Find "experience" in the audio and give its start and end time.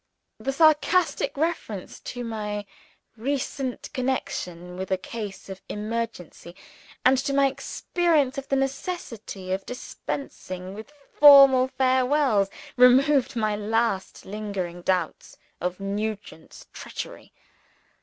7.45-8.35